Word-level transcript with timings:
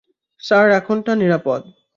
Sir, 0.43 0.67
এখানটা 0.71 1.11
নিরাপদ। 1.15 1.61